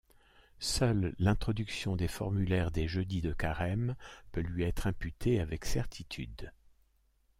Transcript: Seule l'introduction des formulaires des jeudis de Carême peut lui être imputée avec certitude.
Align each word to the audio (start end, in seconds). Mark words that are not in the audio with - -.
Seule 0.57 1.13
l'introduction 1.19 1.95
des 1.95 2.07
formulaires 2.07 2.71
des 2.71 2.87
jeudis 2.87 3.21
de 3.21 3.33
Carême 3.33 3.95
peut 4.31 4.41
lui 4.41 4.63
être 4.63 4.87
imputée 4.87 5.39
avec 5.39 5.63
certitude. 5.63 6.51